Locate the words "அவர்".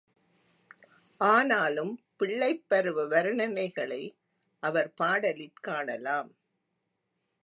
4.63-4.93